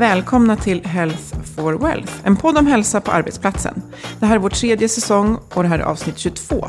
[0.00, 3.82] Välkomna till Health for Wealth, en podd om hälsa på arbetsplatsen.
[4.20, 6.66] Det här är vår tredje säsong och det här är avsnitt 22.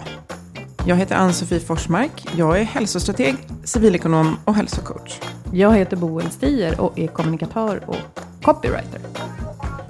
[0.85, 2.27] Jag heter Ann-Sofie Forsmark.
[2.35, 5.19] Jag är hälsostrateg, civilekonom och hälsocoach.
[5.53, 9.01] Jag heter Boel Stier och är kommunikatör och copywriter.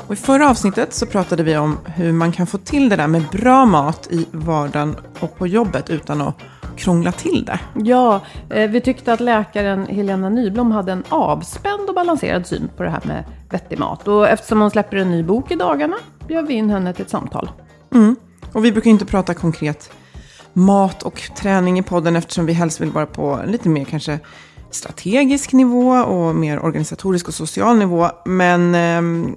[0.08, 3.08] Och I förra avsnittet så pratade vi om hur man kan få till det där
[3.08, 6.36] med bra mat i vardagen och på jobbet utan att
[6.82, 7.60] krångla till det.
[7.76, 12.84] Ja, eh, vi tyckte att läkaren Helena Nyblom hade en avspänd och balanserad syn på
[12.84, 14.08] det här med vettig mat.
[14.08, 15.96] Och eftersom hon släpper en ny bok i dagarna
[16.28, 17.52] bjöd vi in henne till ett samtal.
[17.94, 18.16] Mm.
[18.54, 19.92] Och vi brukar inte prata konkret
[20.54, 24.20] mat och träning i podden eftersom vi helst vill vara på lite mer kanske
[24.72, 28.08] strategisk nivå och mer organisatorisk och social nivå.
[28.26, 29.36] Men ehm,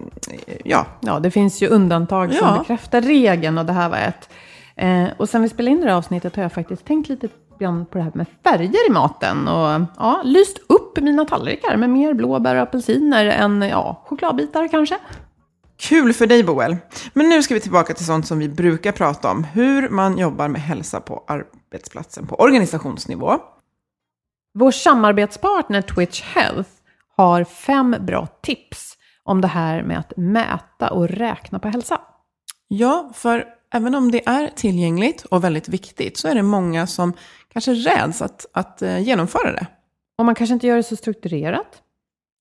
[0.65, 0.87] ja.
[1.00, 2.59] Ja, det finns ju undantag som Ja.
[2.59, 4.28] bekräftar regeln och det här var ett.
[4.76, 7.86] Eh, och sen vi spelade in det här avsnittet har jag faktiskt tänkt lite grann
[7.86, 9.48] på det här med färger i maten.
[9.48, 14.98] Och ja, lyst upp mina tallrikar med mer blåbär och apelsiner än ja, chokladbitar kanske.
[15.76, 16.76] Kul för dig Boel.
[17.12, 19.44] Men nu ska vi tillbaka till sånt som vi brukar prata om.
[19.44, 23.38] Hur man jobbar med hälsa på arbetsplatsen på organisationsnivå.
[24.54, 26.70] Vår samarbetspartner Twitch Health
[27.16, 32.00] har fem bra tips om det här med att mäta och räkna på hälsa.
[32.68, 37.12] Ja, för även om det är tillgängligt och väldigt viktigt så är det många som
[37.52, 39.66] kanske räds att, att eh, genomföra det.
[40.18, 41.80] Och man kanske inte gör det så strukturerat.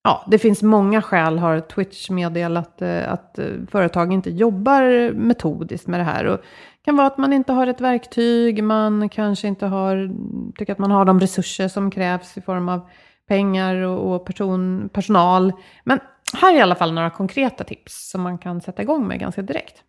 [0.04, 5.88] Ja, det finns många skäl har Twitch meddelat eh, att eh, företag inte jobbar metodiskt
[5.88, 6.26] med det här.
[6.26, 10.12] Och det kan vara att man inte har ett verktyg, man kanske inte har,
[10.58, 12.90] tycker att man har de resurser som krävs i form av
[13.28, 15.54] pengar och, och person, personal.
[15.84, 16.00] Men
[16.34, 19.42] här är i alla fall några konkreta tips som man kan sätta igång med ganska
[19.42, 19.84] direkt.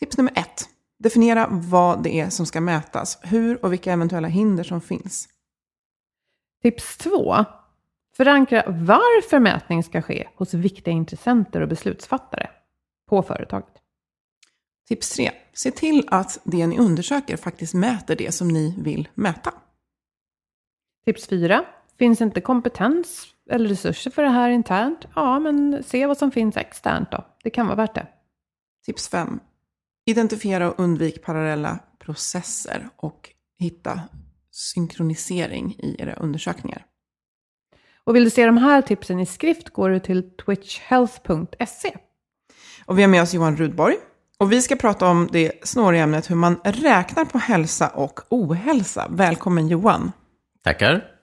[0.00, 0.68] Tips nummer ett.
[0.98, 5.28] Definiera vad det är som ska mätas, hur och vilka eventuella hinder som finns.
[6.62, 7.44] Tips två.
[8.16, 12.50] Förankra varför mätning ska ske hos viktiga intressenter och beslutsfattare
[13.08, 13.74] på företaget.
[14.88, 15.30] Tips tre.
[15.52, 19.54] Se till att det ni undersöker faktiskt mäter det som ni vill mäta.
[21.04, 21.64] Tips fyra.
[21.98, 25.06] Finns inte kompetens eller resurser för det här internt?
[25.14, 27.24] Ja, men se vad som finns externt då.
[27.42, 28.06] Det kan vara värt det.
[28.86, 29.40] Tips 5.
[30.06, 34.00] Identifiera och undvik parallella processer och hitta
[34.50, 36.86] synkronisering i era undersökningar.
[38.04, 41.96] Och vill du se de här tipsen i skrift går du till twitchhealth.se.
[42.84, 43.96] Och vi har med oss Johan Rudborg.
[44.38, 49.06] Och vi ska prata om det snåriga ämnet hur man räknar på hälsa och ohälsa.
[49.10, 50.12] Välkommen Johan.
[50.64, 51.19] Tackar.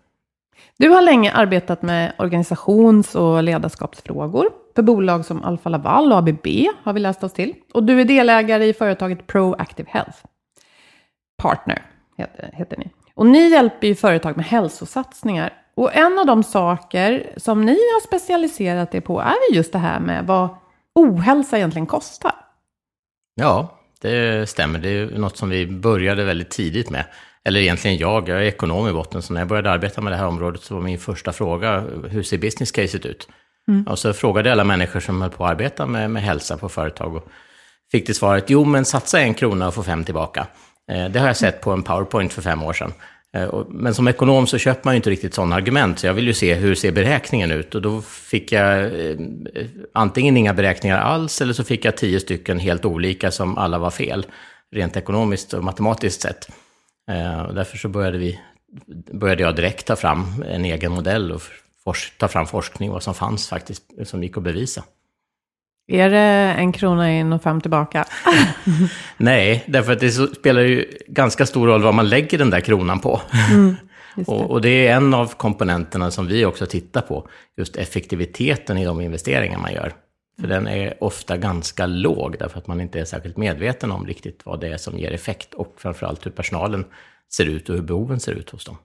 [0.77, 6.47] Du har länge arbetat med organisations och ledarskapsfrågor för bolag som Alfa Laval och ABB
[6.83, 7.53] har vi läst oss till.
[7.73, 10.17] Och du är delägare i företaget Proactive Health.
[11.37, 11.81] Partner
[12.17, 12.89] heter, heter ni.
[13.13, 15.53] Och ni hjälper ju företag med hälsosatsningar.
[15.75, 19.99] Och en av de saker som ni har specialiserat er på är just det här
[19.99, 20.49] med vad
[20.95, 22.35] ohälsa egentligen kostar.
[23.35, 24.79] Ja, det stämmer.
[24.79, 27.05] Det är något som vi började väldigt tidigt med
[27.47, 30.17] eller egentligen jag, jag är ekonom i botten, så när jag började arbeta med det
[30.17, 33.27] här området så var min första fråga, hur ser business caset ut?
[33.67, 33.87] Mm.
[33.87, 36.69] Och så frågade jag alla människor som höll på att arbeta med, med hälsa på
[36.69, 37.27] företag och
[37.91, 40.47] fick till svaret, jo men satsa en krona och få fem tillbaka.
[40.91, 42.93] Eh, det har jag sett på en powerpoint för fem år sedan.
[43.35, 46.27] Eh, men som ekonom så köper man ju inte riktigt sådana argument, så jag vill
[46.27, 47.75] ju se hur ser beräkningen ut.
[47.75, 49.17] Och då fick jag eh,
[49.93, 53.91] antingen inga beräkningar alls, eller så fick jag tio stycken helt olika som alla var
[53.91, 54.25] fel,
[54.75, 56.47] rent ekonomiskt och matematiskt sett.
[57.47, 58.39] Och därför så började, vi,
[59.13, 61.41] började jag direkt ta fram en egen modell och
[62.17, 64.83] ta fram forskning, vad som fanns faktiskt, som gick att bevisa.
[65.87, 68.05] Är det en krona in och fem tillbaka?
[69.17, 72.99] Nej, därför att det spelar ju ganska stor roll vad man lägger den där kronan
[72.99, 73.21] på.
[73.51, 73.75] Mm,
[74.15, 74.27] det.
[74.27, 77.27] Och, och, det är en av komponenterna som vi också tittar på,
[77.57, 79.93] just effektiviteten i de investeringar man gör.
[80.41, 84.41] För den är ofta ganska låg, därför att man inte är särskilt medveten om riktigt
[84.45, 86.85] vad det är som ger effekt och framförallt hur personalen
[87.33, 88.77] ser ut och hur behoven ser ut hos dem.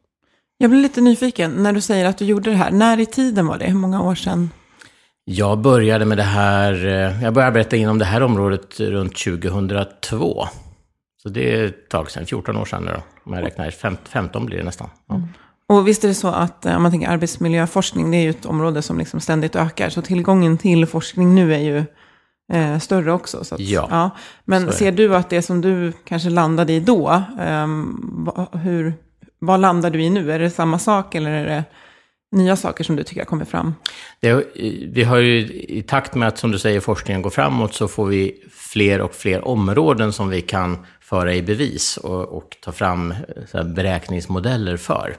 [0.58, 3.46] Jag blir lite nyfiken, när du säger att du gjorde det här, när i tiden
[3.46, 3.66] var det?
[3.66, 4.50] Hur många år sedan?
[5.24, 10.46] Jag började med det här, eh, jag började arbeta inom det här området runt 2002.
[11.22, 13.70] Så det är ett tag sedan, 14 år sedan nu då, om jag räknar,
[14.04, 14.88] 15 blir det nästan.
[15.08, 15.14] Ja.
[15.14, 15.28] Mm.
[15.72, 18.46] Och visst är det så att eh, om man tänker arbetsmiljöforskning, det är ju ett
[18.46, 19.90] område som liksom ständigt ökar.
[19.90, 21.84] Så tillgången till forskning nu är ju
[22.52, 23.44] eh, större också.
[23.44, 24.10] Så att, ja, ja.
[24.44, 27.66] Men ser du att det som du kanske landade i då, eh,
[28.52, 28.94] hur,
[29.38, 30.32] vad landar du i nu?
[30.32, 31.64] Är det samma sak eller är det
[32.32, 33.74] nya saker som du tycker kommer fram?
[34.20, 34.44] Det,
[34.92, 38.06] vi har ju i takt med att, som du säger, forskningen går framåt så får
[38.06, 43.14] vi fler och fler områden som vi kan föra i bevis och, och ta fram
[43.52, 45.16] här, beräkningsmodeller för.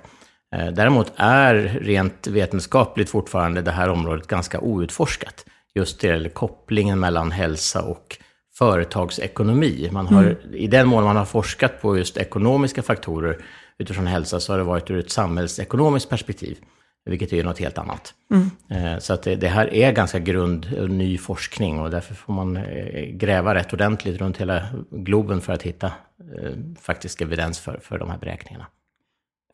[0.54, 5.46] Eh, däremot är rent vetenskapligt fortfarande det här området ganska outforskat.
[5.76, 8.18] Just det gäller kopplingen mellan hälsa och
[8.58, 9.90] företagsekonomi.
[9.92, 10.38] Man har, mm.
[10.54, 13.46] I den mån man har forskat på just ekonomiska faktorer
[13.78, 16.58] utifrån hälsa så har det varit ur ett samhällsekonomiskt perspektiv
[17.06, 18.14] vilket är något helt annat.
[18.32, 19.02] Mm.
[19.02, 23.06] Så att det, det, här är ganska grund, ny forskning och därför får man eh,
[23.06, 26.52] gräva rätt ordentligt runt hela globen för att hitta eh,
[26.82, 28.66] faktisk evidens för, för de här beräkningarna.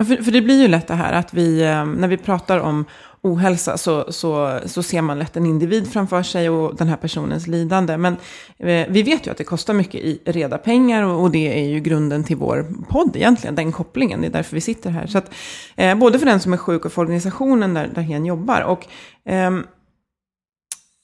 [0.07, 2.85] För, för det blir ju lätt det här att vi, eh, när vi pratar om
[3.21, 7.47] ohälsa så, så, så ser man lätt en individ framför sig och den här personens
[7.47, 7.97] lidande.
[7.97, 8.13] Men
[8.57, 11.67] eh, vi vet ju att det kostar mycket i reda pengar och, och, det är
[11.67, 14.21] ju grunden till vår podd egentligen, den kopplingen.
[14.21, 15.07] Det är därför vi sitter här.
[15.07, 15.33] Så att,
[15.75, 18.61] eh, både för den som är sjuk och för organisationen där, där hen jobbar.
[18.61, 18.87] Och,
[19.31, 19.51] eh,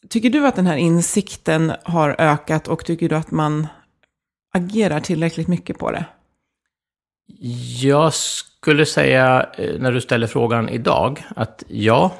[0.09, 3.67] tycker du att den här insikten har ökat och tycker du att man
[4.53, 6.05] agerar tillräckligt mycket på det?
[7.81, 8.13] Jag
[8.65, 12.13] skulle säga, eh, när du ställer frågan idag, att ja,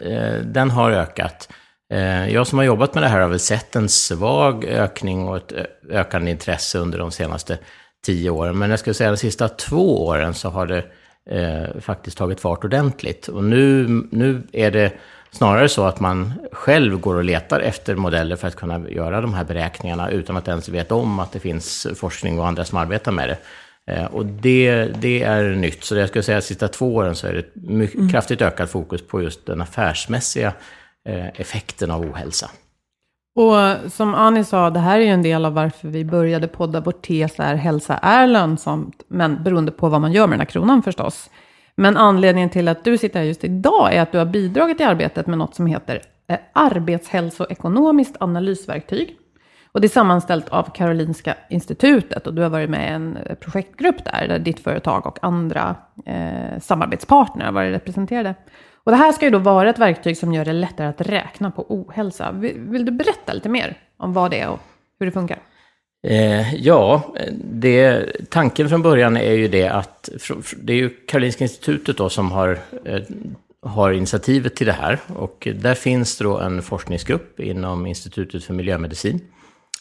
[0.00, 1.48] eh, den har ökat.
[1.92, 5.36] Eh, jag som har jobbat med det här har väl sett en svag ökning och
[5.36, 5.52] ett
[5.90, 7.58] ökande intresse under de senaste
[8.04, 8.58] tio åren.
[8.58, 10.84] Men jag skulle säga de sista två åren så har det
[11.30, 13.28] eh, faktiskt tagit fart ordentligt.
[13.28, 14.92] Och nu, nu är det
[15.30, 19.34] snarare så att man själv går och letar efter modeller för att kunna göra de
[19.34, 23.12] här beräkningarna utan att ens veta om att det finns forskning och andra som arbetar
[23.12, 23.38] med det.
[23.90, 25.84] Eh, och det, det är nytt.
[25.84, 28.10] Så jag skulle säga att de sista två åren så är det mycket mm.
[28.10, 30.52] kraftigt ökat fokus på just den affärsmässiga
[31.08, 32.50] eh, effekten av ohälsa.
[33.36, 36.80] Och som Ani sa, det här är ju en del av varför vi började podda.
[36.80, 40.46] Vår tes är hälsa är lönsamt, men beroende på vad man gör med den här
[40.46, 41.30] kronan förstås.
[41.76, 44.82] Men anledningen till att du sitter här just idag är att du har bidragit i
[44.82, 49.16] arbetet med något som heter eh, arbetshälsoekonomiskt analysverktyg.
[49.72, 53.34] Och det är sammanställt av Karolinska institutet och du har varit med i en eh,
[53.34, 58.34] projektgrupp där, där ditt företag och andra eh, samarbetspartner har varit representerade.
[58.84, 61.50] Och det här ska ju då vara ett verktyg som gör det lättare att räkna
[61.50, 62.32] på ohälsa.
[62.32, 64.60] Vill, vill du berätta lite mer om vad det är och
[64.98, 65.38] hur det funkar?
[66.02, 70.08] Eh, ja, det, tanken från början är ju det att
[70.56, 73.02] det är ju Karolinska institutet då som har, eh,
[73.62, 74.98] har initiativet till det här.
[75.16, 79.20] Och där finns då en forskningsgrupp inom Institutet för miljömedicin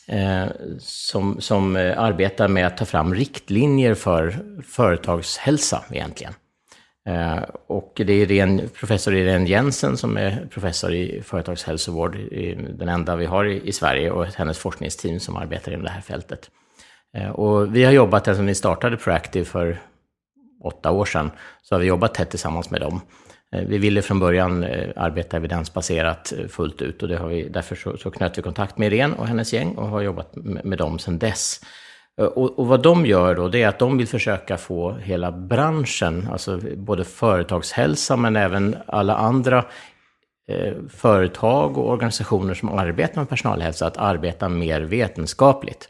[0.09, 0.47] Eh,
[0.79, 6.33] som, som eh, arbetar med att ta fram riktlinjer för företagshälsa egentligen.
[7.07, 12.17] Eh, och det är Irene, professor Irene Jensen som är professor i företagshälsovård,
[12.69, 16.49] den enda vi har i, Sverige, och hennes forskningsteam som arbetar inom det här fältet.
[17.33, 19.79] Och vi har jobbat, sedan vi startade Proactive för
[20.63, 23.01] åtta år sedan, så har vi jobbat tätt tillsammans med dem.
[23.55, 27.49] Eh, vi ville från början eh, arbeta evidensbaserat eh, fullt ut och det har vi,
[27.49, 30.65] därför så, så knöt vi kontakt med Irene och hennes gäng och har jobbat med,
[30.65, 31.61] med dem sedan dess.
[32.17, 36.27] Och, och, vad de gör då, det är att de vill försöka få hela branschen,
[36.31, 39.65] alltså både företagshälsa men även alla andra
[40.51, 45.89] eh, företag och organisationer som arbetar med personalhälsa, att arbeta mer vetenskapligt.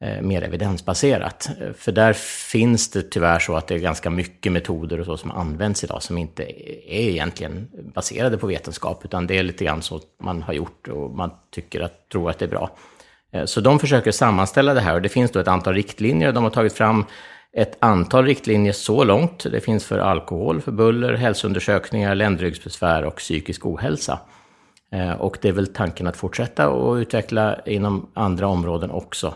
[0.00, 1.50] Eh, mer evidensbaserat.
[1.60, 2.12] Eh, för där
[2.52, 6.02] finns det tyvärr så att det är ganska mycket metoder och så som används idag
[6.02, 10.54] som inte är egentligen baserade på vetenskap, utan det är lite grann så man har
[10.54, 12.70] gjort och man tycker att, tror att det är bra.
[13.32, 16.32] Eh, så de försöker sammanställa det här och det finns då ett antal riktlinjer.
[16.32, 17.04] De har tagit fram
[17.52, 19.46] ett antal riktlinjer så långt.
[19.52, 24.18] Det finns för alkohol, för buller, hälsoundersökningar, ländryggsbesvär och psykisk ohälsa.
[25.18, 29.34] Och det är väl tanken att fortsätta och utveckla inom andra områden också.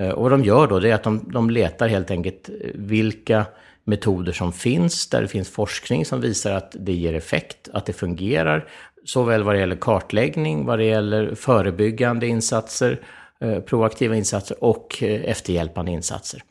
[0.00, 2.70] Eh, och vad de gör då, det är att de, de letar helt enkelt eh,
[2.74, 3.46] vilka
[3.84, 7.92] metoder som finns, där det finns forskning som visar att det ger effekt, att det
[7.92, 8.68] fungerar,
[9.04, 13.00] såväl vad det gäller kartläggning, vad det gäller förebyggande insatser,
[13.40, 16.42] eh, proaktiva insatser och efterhjälpande insatser.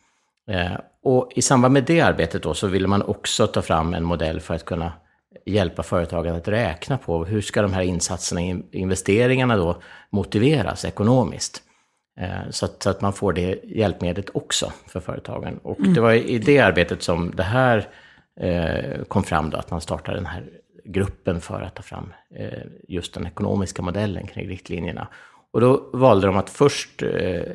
[1.04, 4.40] Och i samband med det arbetet då så ville man också ta fram en modell
[4.40, 4.94] för att kunna
[5.46, 11.64] hjälpa företagen att räkna på hur ska de här insatserna, investeringarna då motiveras ekonomiskt.
[12.20, 15.60] Eh, så att, så att man får det hjälpmedlet också för företagen.
[15.64, 15.94] Och mm.
[15.94, 17.88] det var i det arbetet som det här
[18.40, 20.44] eh, kom fram då, att man startade den här
[20.86, 25.08] gruppen för att ta fram eh, just den ekonomiska modellen kring riktlinjerna.
[25.54, 27.04] Och då valde de att först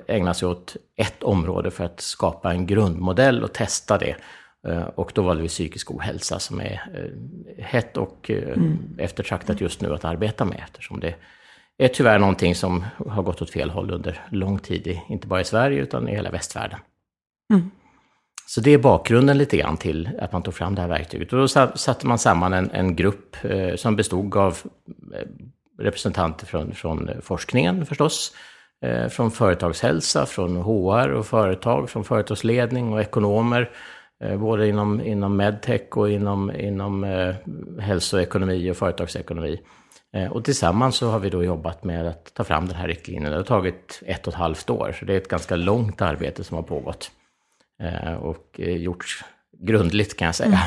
[0.07, 4.17] ägna sig åt ett område för att skapa en grundmodell och testa det.
[4.69, 8.79] Eh, och då valde vi psykisk ohälsa som är eh, hett och eh, mm.
[8.99, 11.15] eftertraktat just nu att arbeta med eftersom det
[11.79, 15.45] är tyvärr någonting som har gått åt fel håll under lång tid, inte bara i
[15.45, 16.79] Sverige utan i hela västvärlden.
[17.53, 17.71] Mm.
[18.47, 21.33] Så det är bakgrunden lite grann till att man tog fram det här verktyget.
[21.33, 23.37] Och då satte man samman en, en grupp
[23.77, 24.59] som bestod av
[25.79, 28.33] representanter från, från forskningen förstås,
[29.11, 33.71] från företagshälsa, från HR och företag, från företagsledning och ekonomer,
[34.21, 37.35] Eh, både inom, inom medtech och inom, inom eh,
[37.81, 39.61] hälsoekonomi och företagsekonomi.
[40.17, 43.31] Eh, och tillsammans så har vi då jobbat med att ta fram den här riktlinjen.
[43.31, 46.45] Det har tagit ett och ett halvt år, så det är ett ganska långt arbete
[46.45, 47.11] som har pågått.
[47.83, 49.25] Eh, och eh, gjorts
[49.59, 50.49] grundligt kan jag säga.
[50.49, 50.61] Mm.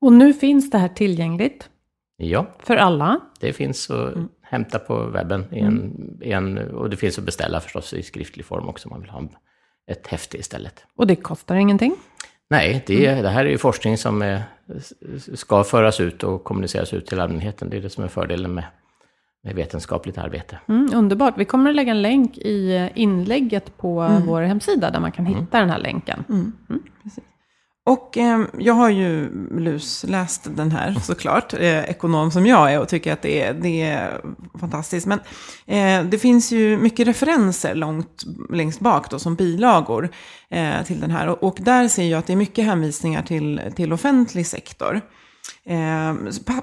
[0.00, 1.68] Och nu finns det här tillgängligt?
[2.16, 2.46] Ja.
[2.58, 3.20] För alla?
[3.40, 4.28] Det finns att mm.
[4.42, 5.44] hämta på webben.
[5.52, 6.22] I en, mm.
[6.22, 9.10] i en, och det finns att beställa förstås i skriftlig form också om man vill
[9.10, 9.28] ha
[9.90, 10.84] ett häfte istället.
[10.96, 11.96] Och det kostar ingenting?
[12.50, 13.22] Nej, det, mm.
[13.22, 14.42] det här är ju forskning som är,
[15.34, 17.70] ska föras ut och kommuniceras ut till allmänheten.
[17.70, 18.64] Det är det som är fördelen med,
[19.42, 20.58] med vetenskapligt arbete.
[20.68, 21.34] Mm, underbart.
[21.38, 24.26] Vi kommer att lägga en länk i inlägget på mm.
[24.26, 25.48] vår hemsida där man kan hitta mm.
[25.50, 26.24] den här länken.
[26.28, 26.52] Mm.
[27.90, 32.88] Och eh, jag har ju lusläst den här såklart, eh, ekonom som jag är och
[32.88, 34.20] tycker att det är, det är
[34.60, 35.06] fantastiskt.
[35.06, 35.20] Men
[35.66, 40.08] eh, det finns ju mycket referenser långt längst bak då som bilagor
[40.50, 41.28] eh, till den här.
[41.28, 45.00] Och, och, där ser jag att det är mycket hänvisningar till, till offentlig sektor.
[45.64, 46.14] Eh,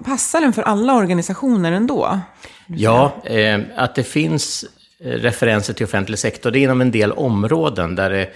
[0.06, 2.20] passar den för alla organisationer ändå?
[2.68, 4.66] Ja, eh, att det finns
[5.00, 6.52] Eh, referenser till offentlig sektor.
[6.52, 8.30] Det är inom en del områden där det,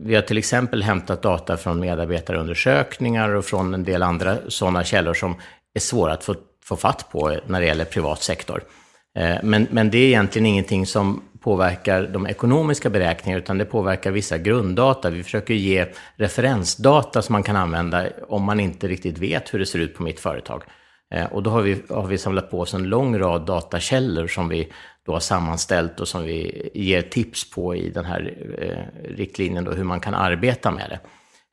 [0.00, 5.14] vi har till exempel hämtat data från medarbetarundersökningar och från en del andra sådana källor
[5.14, 5.34] som
[5.74, 6.34] är svåra att få,
[6.64, 8.62] få fatt på när det gäller privat sektor.
[9.18, 14.10] Eh, men, men det är egentligen ingenting som påverkar de ekonomiska beräkningarna, utan det påverkar
[14.10, 15.10] vissa grunddata.
[15.10, 15.86] Vi försöker ge
[16.16, 20.02] referensdata som man kan använda om man inte riktigt vet hur det ser ut på
[20.02, 20.62] mitt företag.
[21.14, 24.48] Eh, och då har vi, har vi samlat på oss en lång rad datakällor som
[24.48, 24.72] vi
[25.06, 29.72] då har sammanställt och som vi ger tips på i den här eh, riktlinjen, då,
[29.72, 31.00] hur man kan arbeta med det.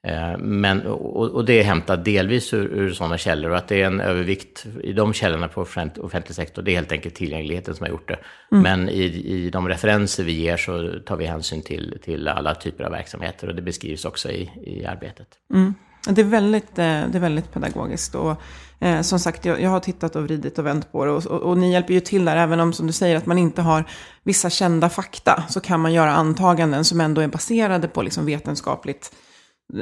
[0.08, 3.82] Eh, men, och, och, det är hämtat delvis ur, ur sådana källor och att det
[3.82, 7.84] är en övervikt i de källorna på offentlig, sektor, det är helt enkelt tillgängligheten som
[7.84, 8.20] har gjort det.
[8.52, 8.64] Mm.
[8.64, 12.84] Men i, i de referenser vi ger så tar vi hänsyn till, till alla typer
[12.84, 15.28] av verksamheter och det beskrivs också i, i arbetet.
[15.54, 15.74] Mm.
[16.10, 18.16] Det är väldigt, eh, det är väldigt pedagogiskt.
[18.16, 18.42] Och
[18.84, 21.12] eh, som sagt, jag, jag, har tittat och vridit och vänt på det.
[21.12, 23.38] Och, och, och, ni hjälper ju till där, även om som du säger att man
[23.38, 23.84] inte har
[24.24, 25.44] vissa kända fakta.
[25.50, 29.12] Så kan man göra antaganden som ändå är baserade på liksom vetenskapligt,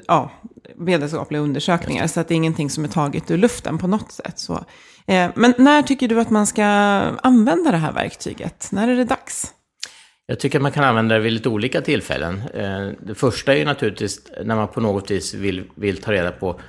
[0.07, 0.31] ja,
[0.75, 2.07] vetenskapliga undersökningar.
[2.07, 4.39] Så att det är ingenting som är taget ur luften på något sätt.
[4.39, 4.53] Så,
[5.07, 6.65] eh, men när tycker du att man ska
[7.23, 8.67] använda det här verktyget?
[8.71, 9.53] När är det dags?
[10.25, 12.41] Jag tycker att man kan använda det vid lite olika tillfällen.
[12.53, 16.31] Eh, det första är ju naturligtvis när man på något vis vill, vill ta reda
[16.31, 16.59] på,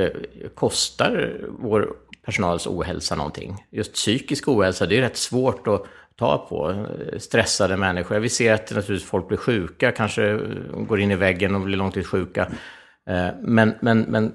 [0.00, 1.92] Eh, kostar vår
[2.24, 3.64] personals ohälsa någonting?
[3.70, 5.84] Just psykisk ohälsa, det är rätt svårt att
[6.16, 6.70] ta på.
[6.70, 8.18] Eh, stressade människor.
[8.18, 10.38] Vi ser att naturligtvis folk blir sjuka, kanske eh,
[10.88, 12.50] går in i väggen och blir långtidssjuka.
[13.40, 14.34] Men, men, men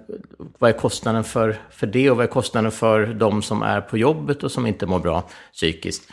[0.59, 3.97] vad är kostnaden för, för det och vad är kostnaden för de som är på
[3.97, 6.11] jobbet och som inte mår bra psykiskt?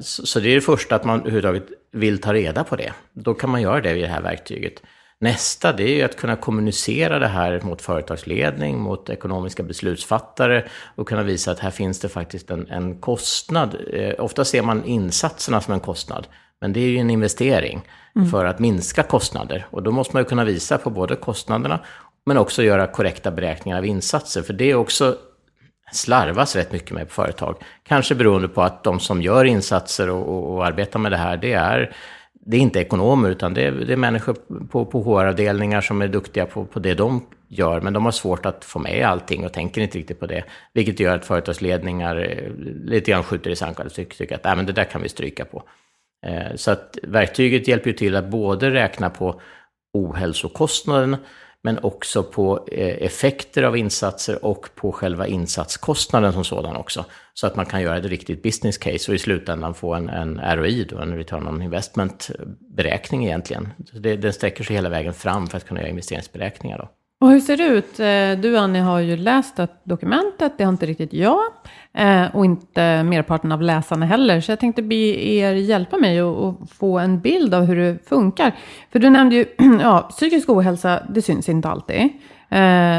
[0.00, 2.92] Så det är det första, att man överhuvudtaget vill ta reda på det.
[3.12, 4.82] Då kan man göra det i det här verktyget.
[5.22, 10.64] Nästa, det är ju att kunna kommunicera det här mot företagsledning, mot ekonomiska beslutsfattare
[10.94, 13.76] och kunna visa att här finns det faktiskt en, en kostnad.
[13.92, 16.26] Eh, ofta ser man insatserna som en kostnad,
[16.60, 17.82] men det är ju en investering
[18.16, 18.30] mm.
[18.30, 19.66] för att minska kostnader.
[19.70, 21.80] Och då måste man ju kunna visa på både kostnaderna,
[22.26, 24.42] men också göra korrekta beräkningar av insatser.
[24.42, 25.16] För det är också
[25.92, 27.56] slarvas rätt mycket med på företag.
[27.82, 31.36] Kanske beroende på att de som gör insatser och, och, och arbetar med det här,
[31.36, 31.96] det är
[32.46, 34.36] det är inte ekonomer, utan det är, det är människor
[34.70, 38.46] på, på HR-avdelningar som är duktiga på, på det de gör, men de har svårt
[38.46, 40.44] att få med allting och tänker inte riktigt på det.
[40.72, 42.50] Vilket gör att företagsledningar eh,
[42.84, 45.08] lite grann skjuter i sank och tycker, tycker att äh, men det där kan vi
[45.08, 45.62] stryka på.
[46.26, 49.40] Eh, så att verktyget hjälper ju till att både räkna på
[49.92, 51.16] ohälsokostnaden,
[51.62, 57.04] men också på eh, effekter av insatser och på själva insatskostnaden som sådan också.
[57.34, 60.40] Så att man kan göra ett riktigt business case och i slutändan få en, en
[60.56, 63.68] ROI, då, en return on investment-beräkning egentligen.
[63.92, 66.78] Så det, den sträcker sig hela vägen fram för att kunna göra investeringsberäkningar.
[66.78, 66.88] Då.
[67.22, 68.00] Och hur ser det ut?
[68.00, 71.40] Eh, du Annie har ju läst dokumentet, det har inte riktigt jag.
[71.94, 74.40] Eh, och inte merparten av läsarna heller.
[74.40, 78.56] Så jag tänkte be er hjälpa mig att få en bild av hur det funkar.
[78.92, 79.46] För du nämnde ju,
[79.82, 82.00] ja, psykisk ohälsa, det syns inte alltid.
[82.00, 82.08] Eh,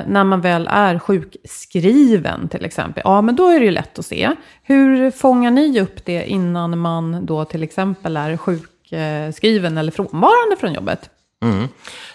[0.07, 4.05] när man väl är sjukskriven till exempel, ja men då är det ju lätt att
[4.05, 4.31] se.
[4.63, 10.73] Hur fångar ni upp det innan man då till exempel är sjukskriven eller frånvarande från
[10.73, 11.09] jobbet?
[11.43, 11.67] Mm.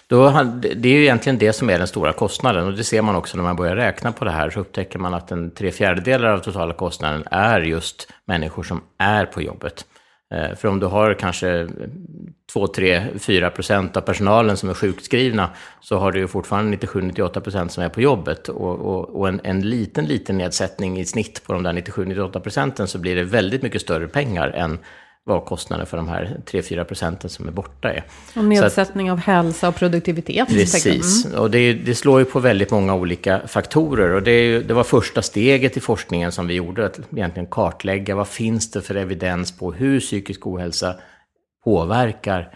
[0.07, 0.31] Då,
[0.77, 3.37] det är ju egentligen det som är den stora kostnaden och det ser man också
[3.37, 6.39] när man börjar räkna på det här så upptäcker man att en tre fjärdedelar av
[6.39, 9.85] totala kostnaden är just människor som är på jobbet.
[10.35, 11.69] Eh, för om du har kanske
[12.53, 17.41] 2, 3, 4 procent av personalen som är sjukskrivna så har du ju fortfarande 97-98
[17.41, 18.49] procent som är på jobbet.
[18.49, 22.89] Och, och, och, en, en liten, liten nedsättning i snitt på de där 97-98 procenten
[22.89, 24.79] så blir det väldigt mycket större pengar än
[25.29, 28.05] vad kostnaden för de här 3-4 procenten som är borta är.
[28.37, 30.49] Och nedsättning att, av hälsa och produktivitet.
[30.49, 31.39] Precis, mm.
[31.39, 34.11] och det, det, slår ju på väldigt många olika faktorer.
[34.11, 38.29] Och det, det, var första steget i forskningen som vi gjorde, att egentligen kartlägga vad
[38.29, 40.95] finns det för evidens på hur psykisk ohälsa
[41.65, 42.55] påverkar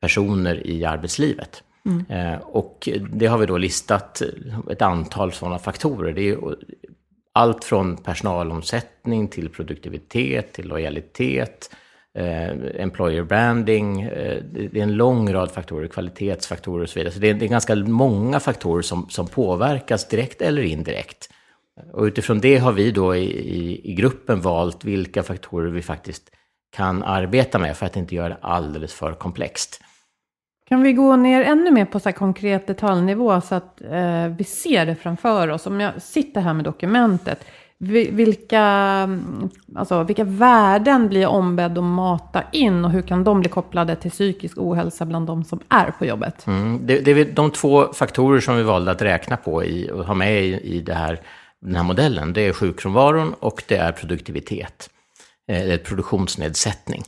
[0.00, 1.62] personer i arbetslivet.
[1.86, 2.04] Mm.
[2.08, 4.22] Eh, och det har vi då listat
[4.70, 6.12] ett antal sådana faktorer.
[6.12, 6.38] Det är
[7.36, 11.70] allt från personalomsättning till produktivitet, till lojalitet,
[12.16, 17.14] eh, employer branding, eh, det är en lång rad faktorer, kvalitetsfaktorer och så vidare.
[17.14, 21.28] Så det är, det är ganska många faktorer som, som påverkas direkt eller indirekt.
[21.92, 26.30] Och utifrån det har vi då i, i, i, gruppen valt vilka faktorer vi faktiskt
[26.76, 29.80] kan arbeta med för att inte göra det alldeles för komplext.
[30.68, 34.86] Kan vi gå ner ännu mer på så konkret detaljnivå så att eh, vi ser
[34.86, 35.66] det framför oss?
[35.66, 37.44] Om jag sitter här med dokumentet,
[37.78, 38.62] vilka,
[39.76, 43.96] alltså, vilka värden blir jag ombedd att mata in och hur kan de bli kopplade
[43.96, 46.46] till psykisk ohälsa bland de som är på jobbet?
[46.46, 50.04] Mm, det, det är de två faktorer som vi valde att räkna på i, och
[50.04, 51.20] ha med i, i det här,
[51.60, 52.32] den här modellen.
[52.32, 54.90] Det är sjukfrånvaron och det är produktivitet.
[55.48, 57.02] Eh, eller produktionsnedsättning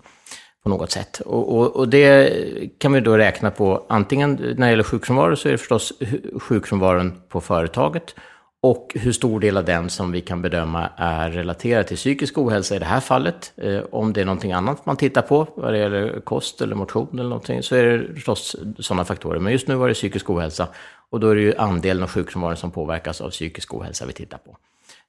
[0.62, 1.20] på något sätt.
[1.20, 2.32] Och, och, och, det
[2.78, 5.92] kan vi då räkna på antingen när det gäller sjukfrånvaro så är det förstås
[6.40, 8.14] sjukfrånvaron på företaget
[8.60, 12.76] och hur stor del av den som vi kan bedöma är relaterad till psykisk ohälsa
[12.76, 13.52] i det här fallet.
[13.56, 17.08] Eh, om det är någonting annat man tittar på, vad det gäller kost eller motion
[17.12, 19.38] eller någonting, så är det förstås sådana faktorer.
[19.38, 20.68] Men just nu var det psykisk ohälsa
[21.10, 24.38] och då är det ju andelen av sjukfrånvaron som påverkas av psykisk ohälsa vi tittar
[24.38, 24.56] på.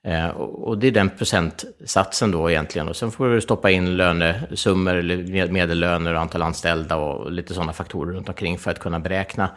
[0.03, 2.89] Eh, och det är den procentsatsen då egentligen.
[2.89, 7.73] Och sen får du stoppa in lönesummor, eller medellöner och antal anställda och lite sådana
[7.73, 9.49] faktorer runt omkring för att kunna beräkna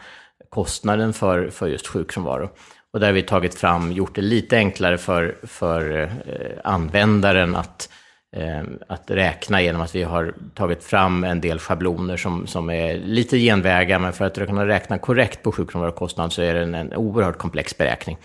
[0.49, 2.49] kostnaden för, för just sjukfrånvaro.
[2.93, 7.89] Och där har vi tagit fram, gjort det lite enklare för, för eh, användaren att,
[8.35, 12.97] eh, att räkna genom att vi har tagit fram en del schabloner som, som är
[12.97, 16.93] lite genvägar, men för att kunna räkna korrekt på sjukfrånvarokostnad så är det en, en
[16.93, 18.17] oerhört komplex beräkning.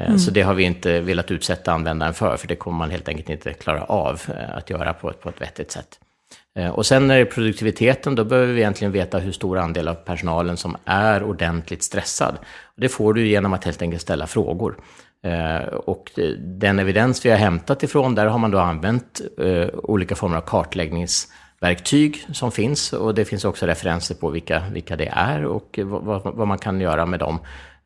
[0.00, 0.18] Eh, mm.
[0.18, 3.30] Så det har vi inte velat utsätta användaren för, för det kommer man helt enkelt
[3.30, 4.20] inte klara av
[4.54, 5.98] att göra på ett, på ett vettigt sätt.
[6.58, 9.88] Eh, och sen när det är produktiviteten, då behöver vi egentligen veta hur stor andel
[9.88, 12.38] av personalen som är ordentligt stressad.
[12.76, 14.76] Det får du genom att helt enkelt ställa frågor.
[15.22, 19.20] Eh, och eh, den evidens vi har hämtat ifrån, där har man då använt
[19.72, 22.92] olika former av kartläggningsverktyg som finns.
[22.92, 26.80] Och det finns också referenser på vilka, vilka det är och vad, vad man kan
[26.80, 27.38] göra med dem.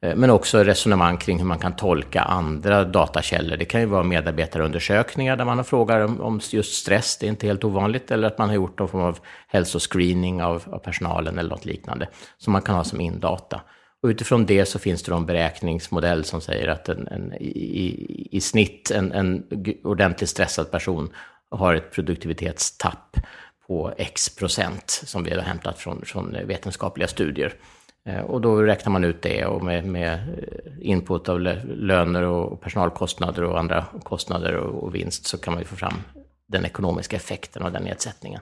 [0.02, 3.56] Eh, men också resonemang kring hur man kan tolka andra datakällor.
[3.56, 7.46] Det kan ju vara medarbetarundersökningar där man har frågat om just stress, det är inte
[7.46, 11.50] helt ovanligt, eller att man har gjort någon form av hälsoscreening av, av personalen eller
[11.50, 13.60] något liknande, som man kan ha som indata.
[14.02, 18.40] Och utifrån det så finns det en beräkningsmodell som säger att en, en i, i,
[18.40, 19.42] snitt en, en
[19.84, 21.12] ordentligt stressad person
[21.50, 23.16] har ett produktivitetstapp
[23.66, 27.54] på x procent, som vi har hämtat från, från vetenskapliga studier.
[28.06, 30.18] Eh, och då räknar man ut det och med, med
[30.80, 35.66] input av löner och personalkostnader och andra kostnader och, och vinst så kan man ju
[35.66, 35.94] få fram
[36.48, 38.40] den ekonomiska effekten av den nedsättningen.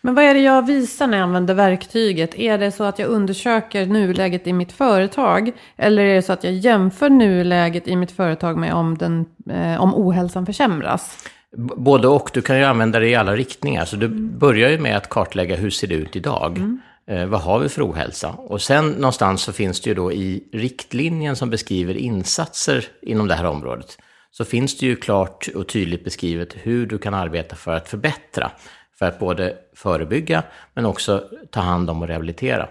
[0.00, 2.34] Men vad är det jag visar när jag använder verktyget?
[2.38, 5.52] Är det så att jag undersöker nuläget i mitt företag?
[5.76, 9.82] Eller är det så att jag jämför nuläget i mitt företag med om, den, eh,
[9.82, 11.28] om ohälsan försämras?
[11.76, 12.30] Både och.
[12.34, 13.84] Du kan ju använda det i alla riktningar.
[13.84, 14.38] Så du mm.
[14.38, 16.58] börjar ju med att kartlägga hur ser det ut idag.
[16.58, 16.80] Mm.
[17.08, 18.30] Eh, vad har vi för ohälsa?
[18.30, 23.34] Och sen någonstans så finns det ju då i riktlinjen som beskriver insatser inom det
[23.34, 23.98] här området.
[24.30, 28.50] Så finns det ju klart och tydligt beskrivet hur du kan arbeta för att förbättra.
[28.98, 30.42] För att både förebygga
[30.74, 32.68] men också ta hand om och rehabilitera.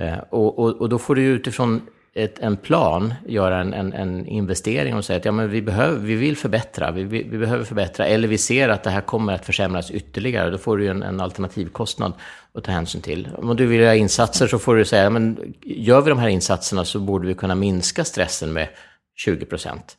[0.00, 4.26] Eh, och, och, och då får du utifrån ett, en plan göra en, en, en,
[4.26, 7.64] investering och säga att ja, men vi, behöver, vi vill förbättra, vi, vi, vi, behöver
[7.64, 11.02] förbättra, eller vi ser att det här kommer att försämras ytterligare, då får du en,
[11.02, 12.12] en alternativkostnad
[12.54, 13.28] att ta hänsyn till.
[13.36, 16.84] Om du vill göra insatser så får du säga, men gör vi de här insatserna
[16.84, 18.68] så borde vi kunna minska stressen med
[19.16, 19.96] 20 procent.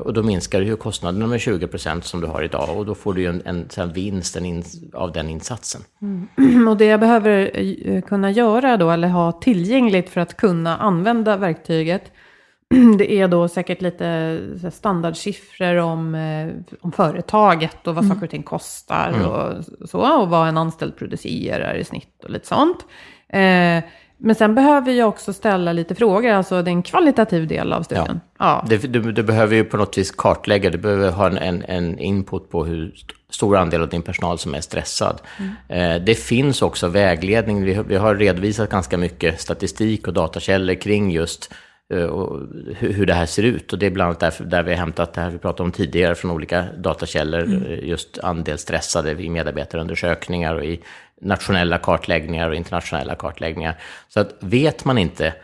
[0.00, 3.14] Och då minskar ju kostnaderna med 20 procent som du har idag och då får
[3.14, 5.80] du ju en, en, en vinst en in, av den insatsen.
[6.02, 6.68] Mm.
[6.68, 7.50] Och det jag behöver
[7.88, 12.12] eh, kunna göra då, eller ha tillgängligt för att kunna använda verktyget,
[12.98, 14.38] det är då säkert lite
[14.72, 16.48] standardsiffror om, eh,
[16.80, 18.16] om företaget och vad mm.
[18.16, 19.26] saker och ting kostar mm.
[19.26, 22.86] och så, och vad en anställd producerar i snitt och lite sånt.
[23.28, 23.84] Eh,
[24.24, 27.82] men sen behöver jag också ställa lite frågor, alltså det är en kvalitativ del av
[27.82, 28.20] studien.
[28.38, 28.64] Ja.
[28.70, 28.76] ja.
[28.88, 32.50] Du, du, behöver ju på något vis kartlägga, du behöver ha en, en, en input
[32.50, 32.94] på hur
[33.30, 35.20] stor andel av din personal som är stressad.
[35.38, 35.96] Mm.
[35.98, 41.10] Eh, det finns också vägledning, vi, vi har redovisat ganska mycket statistik och datakällor kring
[41.10, 41.54] just
[41.94, 42.40] eh, och
[42.78, 43.72] hur det här ser ut.
[43.72, 45.72] Och det är bland annat därför, där vi har hämtat det här vi pratade om
[45.72, 47.62] tidigare från olika datakällor, mm.
[47.62, 50.80] Eh, just andel stressade i medarbetarundersökningar och i
[51.22, 53.78] nationella kartläggningar och internationella kartläggningar.
[54.08, 55.34] Så att vet man inte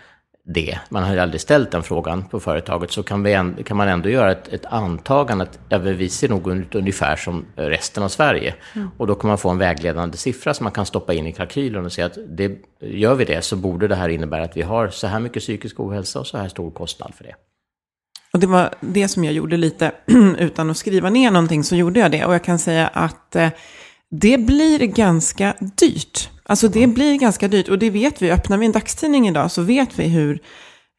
[0.55, 3.89] det, man har ju aldrig ställt den frågan på företaget, så kan, vi, kan man
[3.89, 8.09] ändå göra ett, ett antagande att ja, vi ser nog ut ungefär som resten av
[8.09, 8.55] Sverige.
[8.75, 8.91] Mm.
[8.97, 11.85] Och då kan man få en vägledande siffra som man kan stoppa in i kalkylen
[11.85, 14.89] och säga att det, gör vi det så borde det här innebära att vi har
[14.89, 17.35] så här mycket psykisk ohälsa och så här stor kostnad för det.
[18.33, 19.93] Och det var det som jag gjorde lite,
[20.39, 22.25] utan att skriva ner någonting så gjorde jag det.
[22.25, 23.49] Och jag kan säga att eh,
[24.11, 26.31] det blir ganska dyrt.
[26.43, 28.31] Alltså det blir ganska dyrt och det vet vi.
[28.31, 30.43] Öppnar vi en dagstidning idag så vet vi hur,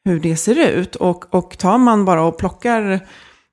[0.06, 0.96] hur det ser ut.
[0.96, 3.00] Och, och tar man bara och plockar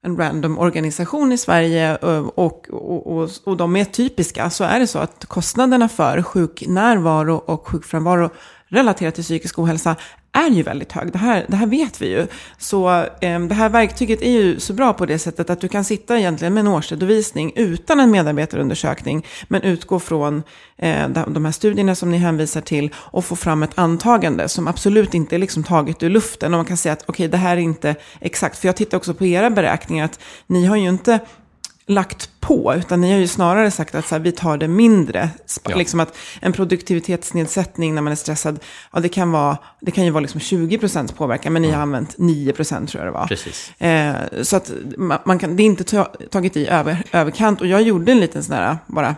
[0.07, 2.71] en random organisation i Sverige och, och,
[3.16, 8.31] och, och de är typiska så är det så att kostnaderna för sjuknärvaro och sjukfrånvaro
[8.69, 9.97] relaterat till psykisk ohälsa
[10.37, 11.12] är ju väldigt hög.
[11.12, 12.27] Det här, det här vet vi ju.
[12.59, 15.85] Så eh, det här verktyget är ju så bra på det sättet att du kan
[15.85, 20.42] sitta egentligen med en årsredovisning utan en medarbetarundersökning, men utgå från
[20.79, 25.14] eh, de här studierna som ni hänvisar till och få fram ett antagande som absolut
[25.14, 26.55] inte är liksom taget ur luften.
[26.55, 28.96] Och man kan säga att okej, okay, det här är inte exakt, för jag tittar
[28.96, 31.20] också på era beräkningar, att ni har ju inte
[31.88, 35.31] lagt på, utan ni har ju snarare sagt att så här, vi tar det mindre.
[35.68, 35.77] Ja.
[35.77, 38.59] Liksom att en produktivitetsnedsättning när man är stressad,
[38.92, 41.83] ja det kan, vara, det kan ju vara liksom 20 procents påverkan, men ni har
[41.83, 43.27] använt 9 procent tror jag det var.
[43.27, 43.81] Precis.
[43.81, 44.72] Eh, så att
[45.25, 48.55] man kan, det är inte tagit i över, överkant, och jag gjorde en liten sån
[48.55, 49.14] här, bara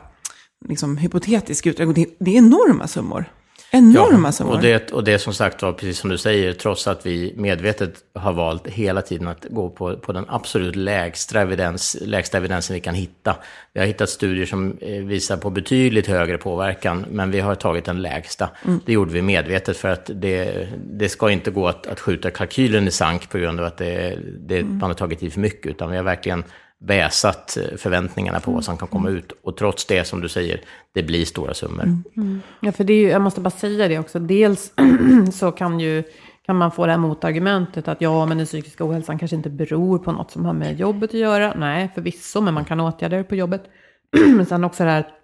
[0.69, 3.25] liksom hypotetisk uträkning, det, det är enorma summor.
[3.71, 4.53] Enorma summor.
[4.53, 7.35] Och det, och det är som sagt var, precis som du säger, trots att vi
[7.37, 12.75] medvetet har valt hela tiden att gå på, på den absolut lägsta, evidens, lägsta evidensen
[12.75, 13.37] vi kan hitta.
[13.73, 17.85] Vi har hittat studier som eh, visar på betydligt högre påverkan, men vi har tagit
[17.85, 18.51] den lägsta.
[18.65, 18.81] Mm.
[18.87, 22.89] Det gjorde vi medvetet för att det, det ska inte gå att, att skjuta kalkylen
[22.89, 24.79] i sank på grund av att det, det, mm.
[24.79, 26.45] man har tagit i för mycket, utan vi har verkligen
[26.81, 29.33] väsat eh, förväntningarna på vad som kan komma ut.
[29.43, 30.61] Och trots det, som du säger,
[30.95, 31.83] det blir stora summor.
[31.83, 32.05] Mm.
[32.17, 32.41] Mm.
[32.61, 34.19] Ja, för det är ju, jag måste bara säga det också.
[34.19, 34.73] Dels
[35.33, 36.03] så kan ju
[36.47, 39.99] kan man få det här motargumentet att ja, men den psykiska ohälsan kanske inte beror
[39.99, 41.55] på något som har med jobbet att göra.
[41.57, 43.63] Nej, förvisso, men man kan åtgärda det på jobbet.
[44.37, 45.15] men sen också det här att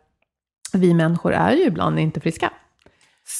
[0.72, 2.50] vi människor är ju ibland inte friska.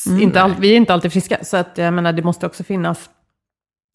[0.07, 0.23] Mm.
[0.23, 3.11] Inte all, vi är inte alltid friska, så att jag menar, det måste också finnas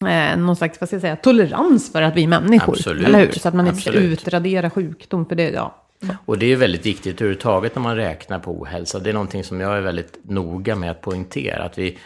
[0.06, 2.72] eh, någon slags vad ska jag säga, tolerans för att vi är människor.
[2.72, 3.06] Absolut.
[3.06, 3.32] Eller hur?
[3.32, 5.26] Så att man inte ska utradera sjukdom.
[5.26, 5.86] För det, ja.
[6.26, 8.98] Och det är väldigt viktigt överhuvudtaget när man räknar på ohälsa.
[8.98, 11.62] Det är någonting som jag är väldigt noga med att poängtera.
[11.62, 11.98] Att vi,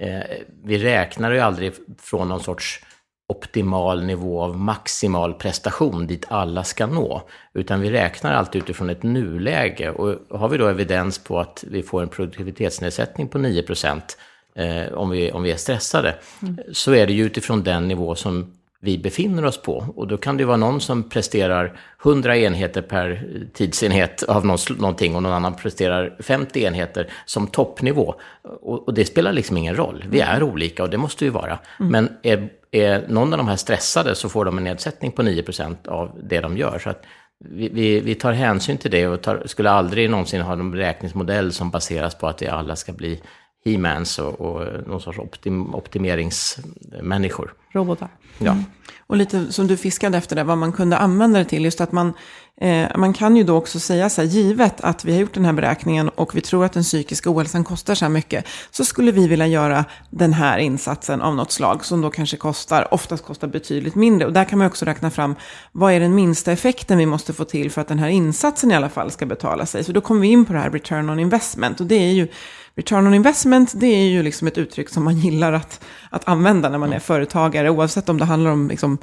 [0.00, 0.20] eh,
[0.64, 2.84] vi räknar ju aldrig från någon sorts
[3.28, 7.22] optimal nivå av maximal prestation dit alla ska nå.
[7.54, 9.90] Utan vi räknar alltid utifrån ett nuläge.
[9.90, 14.18] Och har vi då evidens på att vi får en produktivitetsnedsättning på 9 procent
[14.54, 16.58] eh, om, vi, om vi är stressade, mm.
[16.72, 19.84] så är det ju utifrån den nivå som vi befinner oss på.
[19.96, 25.22] Och då kan det vara någon som presterar 100 enheter per tidsenhet av någonting och
[25.22, 28.14] någon annan presterar 50 enheter som toppnivå.
[28.42, 30.04] Och, och det spelar liksom ingen roll.
[30.08, 31.58] Vi är olika och det måste vi vara.
[31.80, 31.92] Mm.
[31.92, 35.88] Men är, är någon av de här stressade så får de en nedsättning på 9%
[35.88, 36.78] av det de gör.
[36.78, 37.04] Så att
[37.44, 41.52] vi, vi, vi, tar hänsyn till det och tar, skulle aldrig någonsin ha en beräkningsmodell
[41.52, 43.20] som baseras på att vi alla ska bli
[43.64, 47.54] he-mans och, och någon sorts optim, optimeringsmänniskor.
[47.72, 48.08] Robotar.
[48.38, 48.52] Ja.
[48.52, 48.64] Mm.
[49.06, 51.64] Och lite som du fiskade efter det, vad man kunde använda det till.
[51.64, 52.12] Just att man,
[52.60, 55.44] eh, man kan ju då också säga så här, givet att vi har gjort den
[55.44, 59.12] här beräkningen och vi tror att den psykiska ohälsan kostar så här mycket, så skulle
[59.12, 63.48] vi vilja göra den här insatsen av något slag som då kanske kostar, oftast kostar
[63.48, 64.26] betydligt mindre.
[64.26, 65.34] Och där kan man också räkna fram,
[65.72, 68.74] vad är den minsta effekten vi måste få till för att den här insatsen i
[68.74, 69.84] alla fall ska betala sig.
[69.84, 72.28] Så då kommer vi in på det här return on investment och det är ju
[72.74, 76.68] return on investment, det är ju liksom ett uttryck som man gillar att, att använda
[76.68, 77.00] när man är mm.
[77.00, 78.98] företagare, oavsett om det handlar om liksom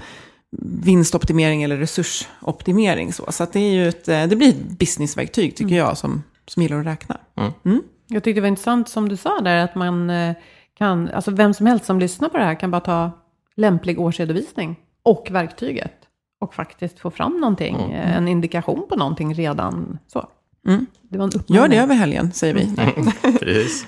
[0.62, 3.14] vinstoptimering eller resursoptimering.
[3.14, 5.78] Så, så det, är ju ett, det blir ett businessverktyg, tycker mm.
[5.78, 7.18] jag, som, som gillar att räkna.
[7.36, 7.52] Mm.
[7.66, 7.82] Mm.
[8.08, 10.36] Jag tyckte det var intressant som du sa där, att man eh,
[10.78, 13.12] kan, alltså vem som helst som lyssnar på det här kan bara ta
[13.56, 15.94] lämplig årsredovisning och verktyget
[16.40, 17.94] och faktiskt få fram någonting, mm.
[17.94, 20.30] en indikation på någonting redan så.
[20.68, 20.86] Mm.
[21.02, 21.62] Det var en uppmaning.
[21.62, 22.64] Gör det över helgen, säger vi.
[22.64, 23.12] Mm.
[23.40, 23.88] Precis.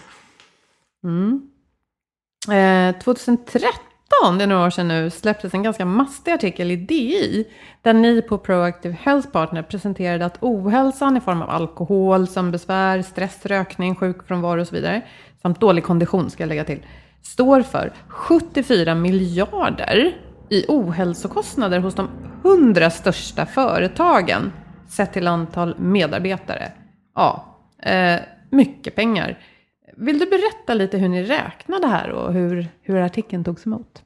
[1.04, 1.42] Mm.
[2.48, 7.46] Eh, 2013, det är några år sedan nu, släpptes en ganska mastig artikel i DI.
[7.82, 13.46] Där ni på Proactive Health Partner presenterade att ohälsan i form av alkohol, sömnbesvär, stress,
[13.46, 15.02] rökning, sjukfrånvaro och så vidare,
[15.42, 16.86] samt dålig kondition ska jag lägga till,
[17.22, 20.18] står för 74 miljarder
[20.50, 22.10] i ohälsokostnader hos de
[22.44, 24.52] 100 största företagen
[24.90, 26.72] sett till antal medarbetare.
[27.16, 29.38] Ja, eh, mycket pengar.
[29.98, 34.04] Vill du berätta lite hur ni räknade här och hur, hur artikeln togs emot?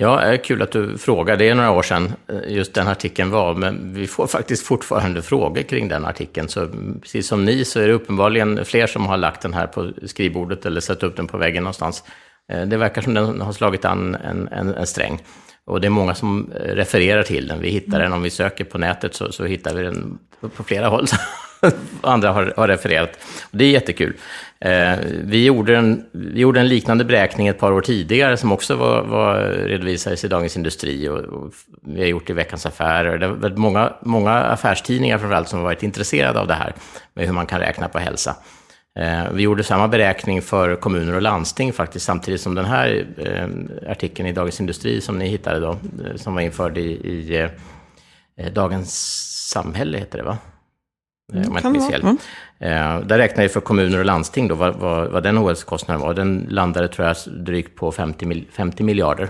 [0.00, 1.36] Ja, eh, kul att du frågar.
[1.36, 5.22] Det är några år sedan eh, just den artikeln var, men vi får faktiskt fortfarande
[5.22, 6.48] frågor kring den artikeln.
[6.48, 9.66] Så mm, precis som ni så är det uppenbarligen fler som har lagt den här
[9.66, 12.04] på skrivbordet eller satt upp den på väggen någonstans.
[12.52, 15.22] Eh, det verkar som den har slagit an en, en, en sträng.
[15.68, 17.60] Och det är många som eh, refererar till den.
[17.60, 20.18] Vi hittar den, om vi söker på nätet så, så hittar vi den
[20.56, 21.06] på flera håll.
[22.00, 23.10] Andra har, har refererat.
[23.50, 24.14] Och det är jättekul.
[24.60, 24.92] Eh,
[25.24, 29.02] vi, gjorde en, vi gjorde en liknande beräkning ett par år tidigare som också var,
[29.02, 31.52] var redovisades i Dagens Industri och, och
[31.86, 33.18] vi har gjort det i Veckans Affärer.
[33.18, 36.74] Det har många, många affärstidningar framförallt som har varit intresserade av det här
[37.14, 38.36] med hur man kan räkna på hälsa.
[38.98, 43.90] Eh, vi gjorde samma beräkning för kommuner och landsting faktiskt, samtidigt som den här eh,
[43.90, 47.48] artikeln i Dagens Industri som ni hittade då, eh, som var införd i, i
[48.50, 48.90] Dagens
[49.52, 50.38] Samhälle, heter det va?
[51.32, 51.96] Mm, om jag inte
[52.60, 53.08] Mm.
[53.08, 56.14] Där räknade vi för kommuner och landsting då, vad, vad, vad den OS-kostnaden var.
[56.14, 59.28] Den landade, tror jag, drygt på 50, 50 miljarder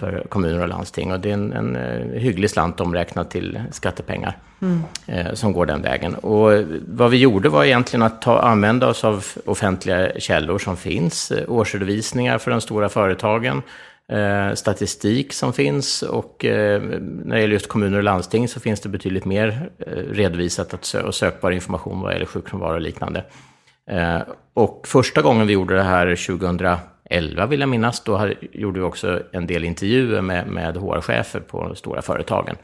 [0.00, 1.12] för kommuner och landsting.
[1.12, 4.82] Och det är en, en eh, hygglig slant omräknat till skattepengar mm.
[5.06, 6.14] eh, som går den vägen.
[6.14, 11.30] Och vad vi gjorde var egentligen att ta, använda oss av offentliga källor som finns.
[11.30, 13.62] Eh, årsredovisningar för de stora företagen,
[14.08, 18.80] eh, statistik som finns och eh, när det gäller just kommuner och landsting så finns
[18.80, 23.24] det betydligt mer eh, redovisat att sö och sökbar information vad gäller sjukfrånvaro och liknande.
[24.54, 26.56] och första gången vi gjorde det här 2000
[27.12, 31.68] 11 vill jag minnas, då gjorde vi också en del intervjuer med, med HR-chefer på
[31.68, 32.56] de stora företagen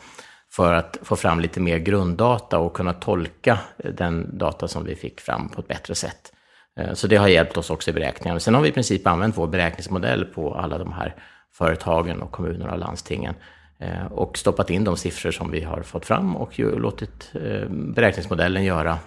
[0.51, 4.97] för att få fram lite mer grunddata och kunna tolka eh, den data som vi
[4.97, 6.33] fick fram på ett bättre sätt.
[6.77, 8.41] Eh, så det har hjälpt oss också i beräkningarna.
[8.41, 11.15] Sen har vi i princip använt vår beräkningsmodell på alla de här
[11.53, 13.35] företagen och kommunerna och landstingen
[13.79, 17.33] eh, och stoppat in de siffror som vi har fått fram och låtit
[17.71, 18.99] beräkningsmodellen göra,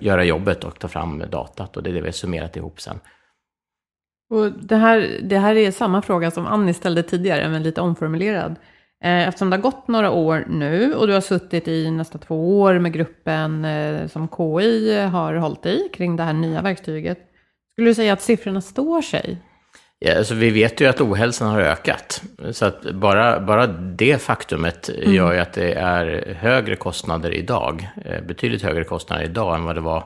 [0.00, 3.00] göra jobbet och ta fram datat och det är det vi har summerat ihop sen.
[4.34, 8.56] Och det, här, det här är samma fråga som Annie ställde tidigare, men lite omformulerad.
[9.04, 12.60] Eh, eftersom det har gått några år nu och du har suttit i nästan två
[12.60, 17.18] år med gruppen eh, som KI har hållit i kring det här nya verktyget.
[17.72, 19.38] Skulle du säga att siffrorna står sig?
[19.98, 22.22] Ja, alltså vi vet ju att ohälsan har ökat.
[22.52, 25.14] Så att bara, bara det faktumet mm.
[25.14, 27.88] gör ju att det är högre kostnader idag.
[28.04, 30.04] Eh, betydligt högre kostnader idag än vad det var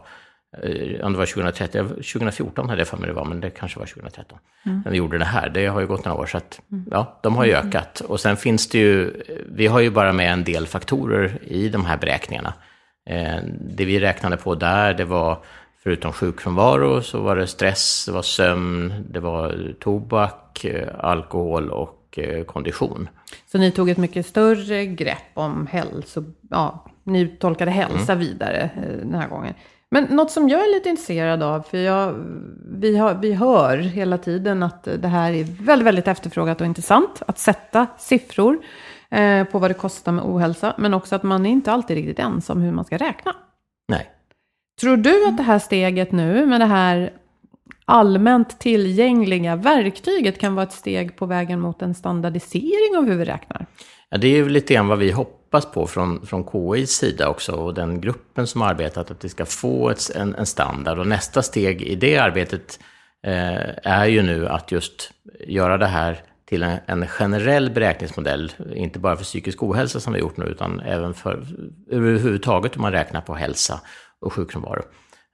[1.02, 3.86] om det var 2013, 2014 hade jag för mig det var, men det kanske var
[3.86, 4.38] 2013.
[4.66, 4.82] Mm.
[4.84, 5.48] När vi gjorde det här.
[5.48, 6.84] Det har ju gått några år, så att, mm.
[6.90, 7.68] ja, de har ju mm.
[7.68, 8.00] ökat.
[8.00, 11.84] Och sen finns det ju, vi har ju bara med en del faktorer i de
[11.84, 12.54] här beräkningarna.
[13.06, 15.38] Eh, det vi räknade på där, det var
[15.82, 21.94] förutom sjukfrånvaro så var det stress, det var sömn, det var tobak, eh, alkohol och
[22.46, 23.08] kondition.
[23.52, 28.18] Så ni tog ett mycket större grepp om hälso, ja, ni tolkade hälsa mm.
[28.18, 28.70] vidare
[29.02, 29.54] den här gången.
[29.90, 32.14] Men något som jag är lite intresserad av, för jag,
[32.64, 37.22] vi, har, vi hör hela tiden att det här är väldigt, väldigt efterfrågat och intressant.
[37.26, 38.58] Att sätta siffror
[39.10, 42.18] eh, på vad det kostar med ohälsa, men också att man är inte alltid riktigt
[42.18, 43.36] ensam hur man ska räkna.
[43.88, 44.10] Nej.
[44.80, 47.12] Tror du att det här steget nu med det här
[47.84, 53.24] allmänt tillgängliga verktyget kan vara ett steg på vägen mot en standardisering av hur vi
[53.24, 53.66] räknar?
[54.10, 57.52] Ja, det är ju lite grann vad vi hoppas på från, från KIs sida också
[57.52, 60.98] och den gruppen som har arbetat att vi ska få ett, en, en standard.
[60.98, 62.78] Och nästa steg i det arbetet
[63.26, 65.10] eh, är ju nu att just
[65.46, 70.20] göra det här till en, en, generell beräkningsmodell, inte bara för psykisk ohälsa som vi
[70.20, 71.46] har gjort nu, utan även för
[71.90, 73.80] överhuvudtaget om man räknar på hälsa
[74.20, 74.82] och sjukfrånvaro.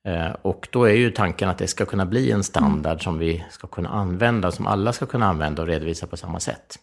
[0.09, 3.45] Eh, och då är ju tanken att det ska kunna bli en standard som vi
[3.51, 6.79] ska kunna använda, som alla ska kunna använda och redovisa på samma sätt.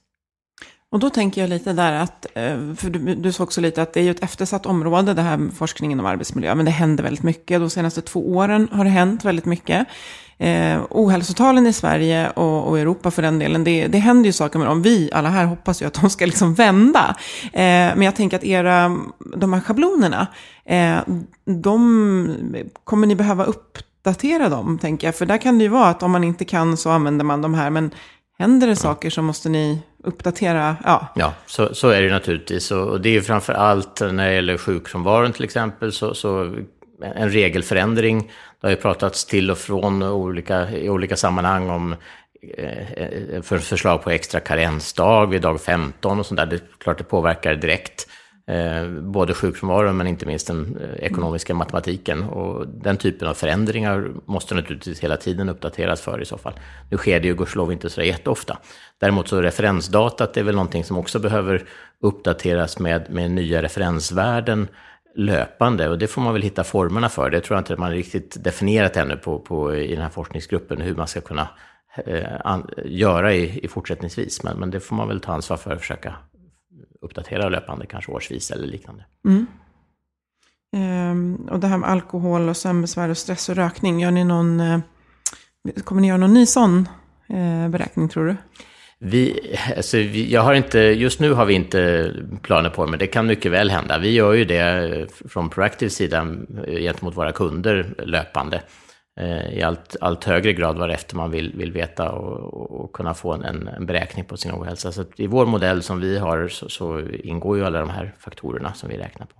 [0.91, 3.93] Och då tänker jag lite där att, eh, för du, du sa också lite att
[3.93, 7.03] det är ju ett eftersatt område, det här med forskningen om arbetsmiljö, men det händer
[7.03, 7.59] väldigt mycket.
[7.59, 9.87] De senaste två åren har det hänt väldigt mycket.
[10.37, 14.59] Eh, ohälsotalen i Sverige och, och, Europa för den delen, det, det händer ju saker
[14.59, 14.81] med dem.
[14.81, 17.15] Vi alla här hoppas ju att de ska liksom vända.
[17.43, 17.61] Eh,
[17.95, 18.97] men jag tänker att era,
[19.35, 20.27] de här schablonerna,
[20.65, 20.97] eh,
[21.45, 22.35] de
[22.83, 25.15] kommer ni behöva uppdatera dem, tänker jag.
[25.15, 27.53] För där kan det ju vara att om man inte kan så använder man de
[27.53, 27.91] här, men
[28.39, 30.75] händer det saker så måste ni uppdatera.
[30.83, 32.71] Ja, ja så, så är det naturligtvis.
[32.71, 36.55] Och det är ju framför allt när det gäller sjukfrånvaron till exempel, så, så
[37.01, 38.31] en regelförändring.
[38.61, 41.95] Det har ju pratats till och från olika, i olika sammanhang om
[42.57, 46.45] eh, eh för förslag på extra karensdag vid dag 15 och sånt där.
[46.45, 51.05] Det är klart det påverkar direkt eh, Eh, både sjukfrånvaron men inte minst den eh,
[51.05, 52.23] ekonomiska matematiken.
[52.23, 56.53] Och den typen av förändringar måste naturligtvis hela tiden uppdateras för i så fall.
[56.89, 58.57] Nu sker det ju gudskelov inte så jätteofta.
[58.99, 61.63] Däremot så referensdatat är väl någonting som också behöver
[62.01, 64.67] uppdateras med, med nya referensvärden
[65.15, 67.29] löpande och det får man väl hitta formerna för.
[67.29, 70.81] Det tror jag inte att man riktigt definierat ännu på, på, i den här forskningsgruppen
[70.81, 71.47] hur man ska kunna
[72.05, 74.43] eh, an, göra i, i fortsättningsvis.
[74.43, 76.15] Men, men det får man väl ta ansvar för att försöka
[77.01, 79.05] uppdatera löpande, kanske årsvis eller liknande.
[79.25, 79.45] Mm.
[80.75, 84.59] Ehm, och det här med alkohol och sömnbesvär och stress och rökning, gör ni någon,
[84.59, 84.79] eh,
[85.83, 86.87] kommer ni göra någon ny sån
[87.29, 88.35] eh, beräkning tror du?
[89.03, 92.11] Vi, alltså, vi, jag har inte, just nu har vi inte
[92.41, 93.97] planer på det, men det kan mycket väl hända.
[93.97, 96.27] Vi gör ju det från Proactive sida
[96.67, 98.61] gentemot våra kunder löpande.
[99.19, 103.33] Eh, I allt, allt högre grad varefter man vill, vill veta och, och kunna få
[103.33, 104.91] en, en, beräkning på sin ohälsa.
[104.91, 108.73] Så i vår modell som vi har så, så, ingår ju alla de här faktorerna
[108.73, 109.35] som vi räknar på.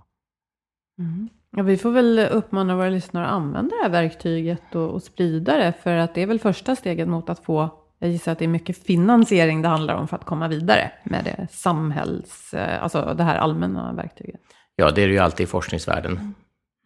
[0.98, 1.28] Mm.
[1.56, 5.56] Ja, vi får väl uppmana våra lyssnare att använda det här verktyget och, och sprida
[5.56, 8.44] det, för att det är väl första steget mot att få jag gissar att det
[8.44, 13.14] är mycket finansiering det handlar om för att komma vidare med det samhälls, eh, alltså
[13.16, 14.40] det här allmänna verktyget.
[14.76, 16.34] Ja, det är det ju alltid i forskningsvärlden.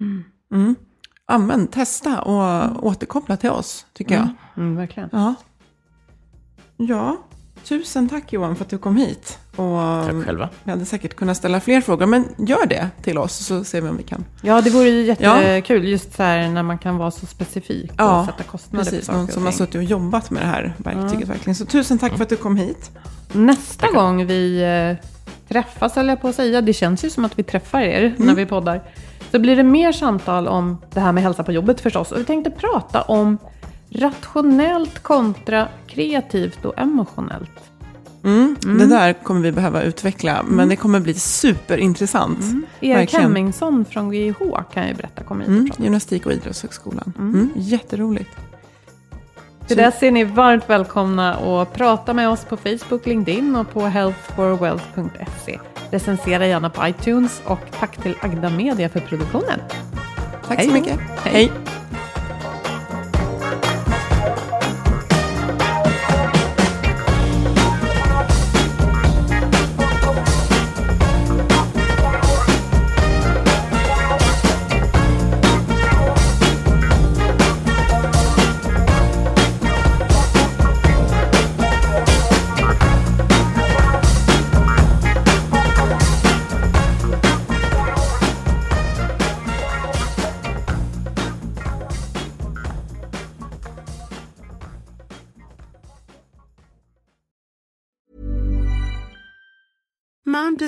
[0.01, 0.25] Mm.
[0.53, 0.75] Mm.
[1.29, 2.77] Använd, testa och mm.
[2.77, 4.23] återkoppla till oss, tycker jag.
[4.23, 5.09] Mm, mm verkligen.
[5.13, 5.35] Ja.
[6.77, 7.17] ja,
[7.65, 9.39] tusen tack Johan för att du kom hit.
[9.51, 10.49] Och tack själva.
[10.65, 13.89] Vi hade säkert kunnat ställa fler frågor, men gör det till oss så ser vi
[13.89, 14.25] om vi kan.
[14.43, 15.91] Ja, det vore ju jättekul ja.
[15.91, 19.07] just så här när man kan vara så specifik och ja, sätta kostnader precis, på
[19.07, 21.33] saker någon som har suttit och jobbat med det här verktyget ja.
[21.33, 21.55] verkligen.
[21.55, 22.91] Så tusen tack för att du kom hit.
[23.33, 24.01] Nästa Tackar.
[24.01, 25.07] gång vi eh,
[25.49, 28.27] träffas, eller jag på att säga, det känns ju som att vi träffar er mm.
[28.27, 28.83] när vi poddar,
[29.31, 32.13] så blir det mer samtal om det här med hälsa på jobbet förstås.
[32.13, 33.39] Och vi tänkte prata om
[33.91, 37.71] rationellt kontra kreativt och emotionellt.
[38.25, 38.79] Mm, mm.
[38.79, 40.57] Det där kommer vi behöva utveckla, mm.
[40.57, 42.41] men det kommer bli superintressant.
[42.41, 42.67] Mm.
[42.81, 44.35] Erik Hemmingsson från GIH
[44.73, 45.71] kan jag berätta kommer hit mm.
[45.79, 47.13] Gymnastik och idrottshögskolan.
[47.19, 47.35] Mm.
[47.35, 47.51] Mm.
[47.55, 48.31] Jätteroligt.
[49.67, 53.81] Till dess är ni varmt välkomna att prata med oss på Facebook, LinkedIn och på
[53.81, 55.59] healthforwealth.se.
[55.91, 59.61] Recensera gärna på iTunes och tack till Agda Media för produktionen.
[60.49, 60.67] Tack Hej.
[60.67, 61.01] så mycket.
[61.25, 61.33] Hej.
[61.33, 61.76] Hej.